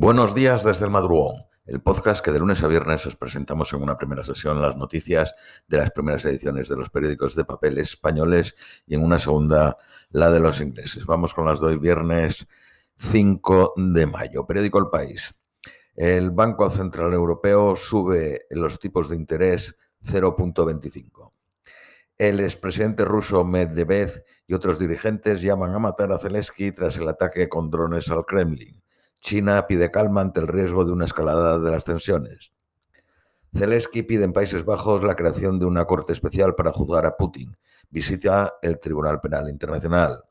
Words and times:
Buenos 0.00 0.32
días 0.32 0.62
desde 0.62 0.84
el 0.84 0.92
madrugón, 0.92 1.42
el 1.66 1.80
podcast 1.80 2.24
que 2.24 2.30
de 2.30 2.38
lunes 2.38 2.62
a 2.62 2.68
viernes 2.68 3.04
os 3.04 3.16
presentamos 3.16 3.72
en 3.72 3.82
una 3.82 3.98
primera 3.98 4.22
sesión 4.22 4.62
las 4.62 4.76
noticias 4.76 5.34
de 5.66 5.78
las 5.78 5.90
primeras 5.90 6.24
ediciones 6.24 6.68
de 6.68 6.76
los 6.76 6.88
periódicos 6.88 7.34
de 7.34 7.44
papel 7.44 7.78
españoles 7.78 8.54
y 8.86 8.94
en 8.94 9.02
una 9.02 9.18
segunda 9.18 9.76
la 10.10 10.30
de 10.30 10.38
los 10.38 10.60
ingleses. 10.60 11.04
Vamos 11.04 11.34
con 11.34 11.46
las 11.46 11.60
de 11.60 11.76
viernes 11.76 12.46
5 12.98 13.74
de 13.76 14.06
mayo. 14.06 14.46
Periódico 14.46 14.78
El 14.78 14.88
País. 14.88 15.34
El 15.96 16.30
Banco 16.30 16.70
Central 16.70 17.12
Europeo 17.12 17.74
sube 17.74 18.46
los 18.50 18.78
tipos 18.78 19.08
de 19.08 19.16
interés 19.16 19.74
0.25. 20.06 21.32
El 22.16 22.38
expresidente 22.38 23.04
ruso 23.04 23.44
Medvedev 23.44 24.22
y 24.46 24.54
otros 24.54 24.78
dirigentes 24.78 25.42
llaman 25.42 25.74
a 25.74 25.80
matar 25.80 26.12
a 26.12 26.18
Zelensky 26.18 26.70
tras 26.70 26.96
el 26.98 27.08
ataque 27.08 27.48
con 27.48 27.68
drones 27.68 28.08
al 28.12 28.24
Kremlin. 28.24 28.80
China 29.20 29.66
pide 29.66 29.90
calma 29.90 30.20
ante 30.20 30.40
el 30.40 30.46
riesgo 30.46 30.84
de 30.84 30.92
una 30.92 31.04
escalada 31.04 31.58
de 31.58 31.70
las 31.70 31.84
tensiones. 31.84 32.52
Zelensky 33.54 34.02
pide 34.02 34.24
en 34.24 34.32
Países 34.32 34.64
Bajos 34.64 35.02
la 35.02 35.16
creación 35.16 35.58
de 35.58 35.66
una 35.66 35.86
corte 35.86 36.12
especial 36.12 36.54
para 36.54 36.72
juzgar 36.72 37.06
a 37.06 37.16
Putin. 37.16 37.56
Visita 37.90 38.54
el 38.62 38.78
Tribunal 38.78 39.20
Penal 39.20 39.48
Internacional. 39.48 40.24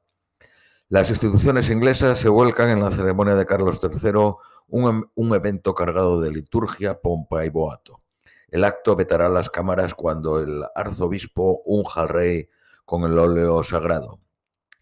Las 0.89 1.09
instituciones 1.09 1.70
inglesas 1.70 2.20
se 2.20 2.29
vuelcan 2.29 2.70
en 2.70 2.81
la 2.81 2.91
ceremonia 2.91 3.35
de 3.35 3.45
Carlos 3.45 3.79
III, 3.84 4.35
un, 4.70 5.12
un 5.15 5.35
evento 5.35 5.73
cargado 5.73 6.21
de 6.21 6.31
liturgia, 6.31 7.01
pompa 7.01 7.43
y 7.43 7.49
boato. 7.49 8.01
El 8.49 8.63
acto 8.63 8.95
vetará 8.95 9.27
las 9.27 9.49
cámaras 9.49 9.93
cuando 9.93 10.40
el 10.40 10.63
arzobispo 10.76 11.62
unja 11.65 12.01
al 12.01 12.09
rey 12.09 12.49
con 12.85 13.04
el 13.04 13.17
óleo 13.17 13.62
sagrado. 13.63 14.21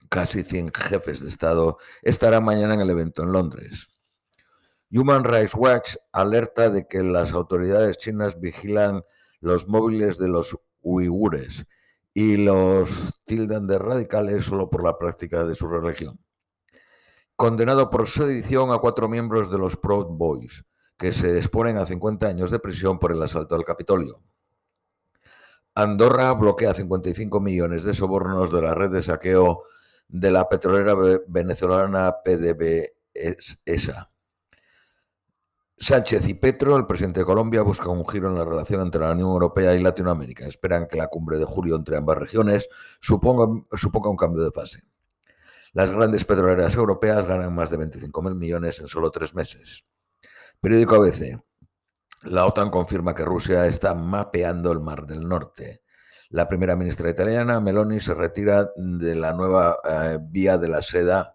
Casi 0.09 0.43
100 0.43 0.71
jefes 0.71 1.21
de 1.23 1.29
Estado 1.29 1.77
estarán 2.03 2.43
mañana 2.43 2.75
en 2.75 2.81
el 2.81 2.89
evento 2.91 3.23
en 3.23 3.31
Londres. 3.31 3.94
Human 4.95 5.25
Rights 5.25 5.55
Watch 5.55 5.95
alerta 6.13 6.69
de 6.69 6.87
que 6.87 7.03
las 7.03 7.33
autoridades 7.33 7.97
chinas 7.97 8.39
vigilan 8.39 9.03
los 9.41 9.67
móviles 9.67 10.17
de 10.17 10.29
los 10.29 10.57
uigures 10.81 11.65
y 12.13 12.37
los 12.37 13.13
tildan 13.25 13.67
de 13.67 13.77
radicales 13.77 14.45
solo 14.45 14.69
por 14.69 14.85
la 14.85 14.97
práctica 14.97 15.43
de 15.43 15.53
su 15.53 15.67
religión. 15.67 16.21
Condenado 17.35 17.89
por 17.89 18.07
sedición 18.07 18.71
a 18.71 18.77
cuatro 18.77 19.09
miembros 19.09 19.51
de 19.51 19.57
los 19.57 19.75
Proud 19.75 20.05
Boys, 20.11 20.63
que 20.97 21.11
se 21.11 21.35
exponen 21.35 21.77
a 21.77 21.85
50 21.85 22.27
años 22.27 22.49
de 22.49 22.59
prisión 22.59 22.97
por 22.97 23.11
el 23.11 23.21
asalto 23.21 23.55
al 23.55 23.65
Capitolio. 23.65 24.21
Andorra 25.73 26.31
bloquea 26.31 26.73
55 26.73 27.41
millones 27.41 27.83
de 27.83 27.93
sobornos 27.93 28.49
de 28.49 28.61
la 28.61 28.73
red 28.73 28.91
de 28.91 29.01
saqueo 29.01 29.63
de 30.07 30.31
la 30.31 30.47
petrolera 30.47 30.95
venezolana 31.27 32.15
PDVSA. 32.23 34.14
Sánchez 35.77 36.29
y 36.29 36.33
Petro, 36.35 36.77
el 36.77 36.85
presidente 36.85 37.19
de 37.19 37.25
Colombia, 37.25 37.61
buscan 37.61 37.89
un 37.89 38.07
giro 38.07 38.29
en 38.29 38.35
la 38.35 38.45
relación 38.45 38.81
entre 38.81 39.01
la 39.01 39.11
Unión 39.11 39.29
Europea 39.29 39.75
y 39.75 39.81
Latinoamérica. 39.81 40.47
Esperan 40.47 40.87
que 40.87 40.95
la 40.95 41.07
cumbre 41.07 41.37
de 41.37 41.43
julio 41.43 41.75
entre 41.75 41.97
ambas 41.97 42.17
regiones 42.17 42.69
suponga, 43.01 43.43
un 43.45 44.15
cambio 44.15 44.43
de 44.43 44.51
fase. 44.51 44.83
Las 45.73 45.91
grandes 45.91 46.23
petroleras 46.23 46.75
europeas 46.75 47.25
ganan 47.25 47.53
más 47.53 47.69
de 47.69 47.77
25.000 47.77 48.35
millones 48.35 48.79
en 48.79 48.87
solo 48.87 49.11
tres 49.11 49.35
meses. 49.35 49.85
Periódico 50.61 50.95
ABC. 50.95 51.37
La 52.23 52.45
OTAN 52.45 52.69
confirma 52.69 53.13
que 53.13 53.25
Rusia 53.25 53.67
está 53.67 53.93
mapeando 53.93 54.71
el 54.71 54.79
Mar 54.79 55.05
del 55.05 55.27
Norte. 55.27 55.83
La 56.29 56.47
primera 56.47 56.77
ministra 56.77 57.09
italiana, 57.09 57.59
Meloni, 57.59 57.99
se 57.99 58.13
retira 58.13 58.71
de 58.77 59.15
la 59.15 59.33
nueva 59.33 59.77
eh, 59.83 60.19
vía 60.21 60.57
de 60.57 60.69
la 60.69 60.81
seda 60.81 61.34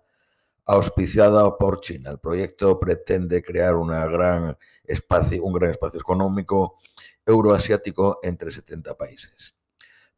auspiciada 0.67 1.57
por 1.57 1.81
China. 1.81 2.11
El 2.11 2.19
proyecto 2.19 2.79
pretende 2.79 3.43
crear 3.43 3.75
una 3.77 4.07
gran 4.07 4.57
espacio, 4.85 5.43
un 5.43 5.53
gran 5.53 5.71
espacio 5.71 6.01
económico 6.01 6.79
euroasiático 7.25 8.21
entre 8.23 8.51
70 8.51 8.97
países. 8.97 9.57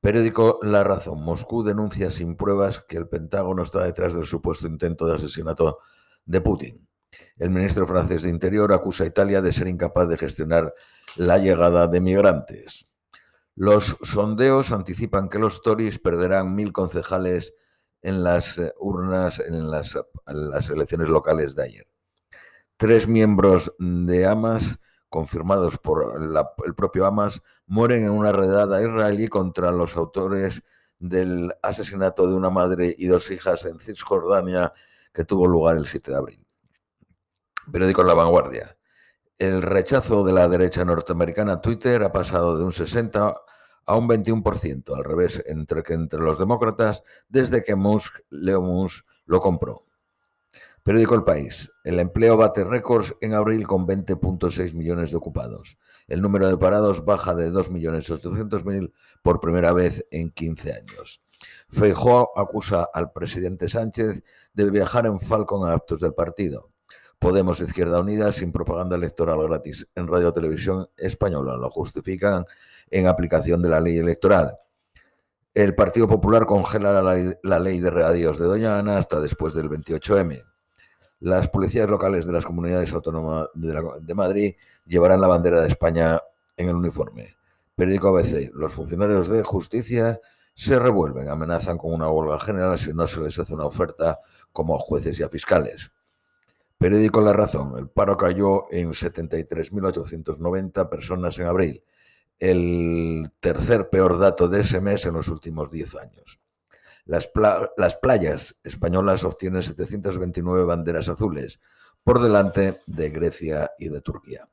Periódico 0.00 0.58
La 0.62 0.82
Razón. 0.82 1.22
Moscú 1.22 1.62
denuncia 1.62 2.10
sin 2.10 2.36
pruebas 2.36 2.80
que 2.80 2.96
el 2.96 3.08
Pentágono 3.08 3.62
está 3.62 3.84
detrás 3.84 4.14
del 4.14 4.26
supuesto 4.26 4.66
intento 4.66 5.06
de 5.06 5.14
asesinato 5.14 5.78
de 6.24 6.40
Putin. 6.40 6.88
El 7.38 7.50
ministro 7.50 7.86
francés 7.86 8.22
de 8.22 8.30
Interior 8.30 8.72
acusa 8.72 9.04
a 9.04 9.06
Italia 9.06 9.40
de 9.40 9.52
ser 9.52 9.68
incapaz 9.68 10.08
de 10.08 10.18
gestionar 10.18 10.74
la 11.16 11.38
llegada 11.38 11.86
de 11.86 12.00
migrantes. 12.00 12.86
Los 13.54 13.96
sondeos 14.02 14.72
anticipan 14.72 15.28
que 15.28 15.38
los 15.38 15.62
Tories 15.62 15.98
perderán 15.98 16.54
mil 16.54 16.72
concejales 16.72 17.54
en 18.02 18.22
las 18.22 18.58
eh, 18.58 18.72
urnas 18.78 19.40
en 19.40 19.70
las, 19.70 19.96
elecciones 20.70 21.08
locales 21.08 21.54
de 21.54 21.64
ayer. 21.64 21.86
Tres 22.76 23.06
miembros 23.06 23.72
de 23.78 24.26
Hamas, 24.26 24.78
confirmados 25.08 25.78
por 25.78 26.20
el 26.66 26.74
propio 26.74 27.06
Hamas, 27.06 27.42
mueren 27.66 28.04
en 28.04 28.10
una 28.10 28.32
redada 28.32 28.82
israelí 28.82 29.28
contra 29.28 29.70
los 29.70 29.96
autores 29.96 30.62
del 30.98 31.52
asesinato 31.62 32.28
de 32.28 32.34
una 32.34 32.50
madre 32.50 32.94
y 32.96 33.06
dos 33.06 33.30
hijas 33.30 33.64
en 33.64 33.78
Cisjordania 33.78 34.72
que 35.12 35.24
tuvo 35.24 35.46
lugar 35.46 35.76
el 35.76 35.86
7 35.86 36.10
de 36.10 36.16
abril. 36.16 36.46
Periódico 37.70 38.02
La 38.02 38.14
Vanguardia. 38.14 38.76
El 39.38 39.62
rechazo 39.62 40.24
de 40.24 40.32
la 40.32 40.48
derecha 40.48 40.84
norteamericana 40.84 41.54
a 41.54 41.60
Twitter 41.60 42.02
ha 42.02 42.12
pasado 42.12 42.56
de 42.56 42.64
un 42.64 42.72
60 42.72 43.34
a 43.86 43.96
un 43.96 44.08
21%, 44.08 44.96
al 44.96 45.04
revés, 45.04 45.42
entre 45.46 45.82
que 45.82 45.94
entre 45.94 46.20
los 46.20 46.38
demócratas, 46.38 47.02
desde 47.28 47.62
que 47.62 47.74
Musk, 47.74 48.20
Leo 48.30 48.62
Musk 48.62 49.04
lo 49.26 49.40
compró. 49.40 49.84
Periódico 50.82 51.14
El 51.14 51.22
País. 51.22 51.70
El 51.84 52.00
empleo 52.00 52.36
bate 52.36 52.64
récords 52.64 53.14
en 53.20 53.34
abril 53.34 53.68
con 53.68 53.86
20.6 53.86 54.74
millones 54.74 55.12
de 55.12 55.16
ocupados. 55.16 55.78
El 56.08 56.20
número 56.20 56.48
de 56.48 56.58
parados 56.58 57.04
baja 57.04 57.36
de 57.36 57.52
2.800.000 57.52 58.92
por 59.22 59.38
primera 59.38 59.72
vez 59.72 60.04
en 60.10 60.30
15 60.30 60.72
años. 60.72 61.22
Feijóo 61.68 62.32
acusa 62.36 62.88
al 62.92 63.12
presidente 63.12 63.68
Sánchez 63.68 64.24
de 64.54 64.70
viajar 64.70 65.06
en 65.06 65.20
Falcon 65.20 65.68
a 65.68 65.74
actos 65.74 66.00
del 66.00 66.14
partido. 66.14 66.71
Podemos 67.22 67.60
Izquierda 67.60 68.00
Unida 68.00 68.32
sin 68.32 68.50
propaganda 68.50 68.96
electoral 68.96 69.40
gratis 69.46 69.86
en 69.94 70.08
Radio 70.08 70.32
Televisión 70.32 70.88
Española. 70.96 71.56
Lo 71.56 71.70
justifican 71.70 72.44
en 72.90 73.06
aplicación 73.06 73.62
de 73.62 73.68
la 73.68 73.78
ley 73.78 73.96
electoral. 73.98 74.58
El 75.54 75.76
Partido 75.76 76.08
Popular 76.08 76.46
congela 76.46 77.00
la 77.00 77.58
ley, 77.60 77.78
de 77.78 77.90
regadíos 77.90 78.40
de 78.40 78.46
Doña 78.46 78.76
Ana 78.76 78.98
hasta 78.98 79.20
después 79.20 79.54
del 79.54 79.70
28M. 79.70 80.42
Las 81.20 81.48
policías 81.48 81.88
locales 81.88 82.26
de 82.26 82.32
las 82.32 82.44
comunidades 82.44 82.92
autónomas 82.92 83.46
de, 83.54 84.14
Madrid 84.14 84.56
llevarán 84.84 85.20
la 85.20 85.28
bandera 85.28 85.60
de 85.60 85.68
España 85.68 86.20
en 86.56 86.70
el 86.70 86.74
uniforme. 86.74 87.36
Periódico 87.76 88.08
ABC. 88.08 88.50
Los 88.52 88.72
funcionarios 88.72 89.28
de 89.28 89.44
justicia 89.44 90.18
se 90.54 90.76
revuelven, 90.76 91.28
amenazan 91.28 91.78
con 91.78 91.92
una 91.92 92.10
huelga 92.10 92.40
general 92.40 92.76
si 92.80 92.92
no 92.92 93.06
se 93.06 93.20
les 93.20 93.38
hace 93.38 93.54
una 93.54 93.66
oferta 93.66 94.18
como 94.50 94.76
jueces 94.80 95.20
y 95.20 95.22
a 95.22 95.28
fiscales. 95.28 95.92
Periódico 96.82 97.20
La 97.20 97.32
Razón. 97.32 97.78
El 97.78 97.88
paro 97.88 98.16
cayó 98.16 98.64
en 98.72 98.90
73.890 98.90 100.88
personas 100.88 101.38
en 101.38 101.46
abril, 101.46 101.84
el 102.40 103.30
tercer 103.38 103.88
peor 103.88 104.18
dato 104.18 104.48
de 104.48 104.62
ese 104.62 104.80
mes 104.80 105.06
en 105.06 105.14
los 105.14 105.28
últimos 105.28 105.70
10 105.70 105.94
años. 105.94 106.40
Las, 107.04 107.30
las 107.76 107.94
playas 107.94 108.58
españolas 108.64 109.22
obtienen 109.22 109.62
729 109.62 110.64
banderas 110.64 111.08
azules, 111.08 111.60
por 112.02 112.20
delante 112.20 112.80
de 112.86 113.10
Grecia 113.10 113.70
y 113.78 113.88
de 113.88 114.00
Turquía. 114.00 114.48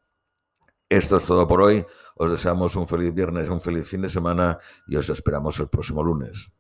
Esto 0.88 1.18
es 1.18 1.26
todo 1.26 1.48
por 1.48 1.64
hoy. 1.64 1.84
Os 2.16 2.30
deseamos 2.30 2.76
un 2.76 2.88
feliz 2.88 3.12
viernes, 3.12 3.50
un 3.50 3.60
feliz 3.60 3.88
fin 3.88 4.04
de 4.04 4.10
semana 4.10 4.60
y 4.88 4.98
os 4.98 5.10
esperamos 5.10 5.60
el 5.60 5.70
próximo 5.70 6.04
lunes. 6.04 6.54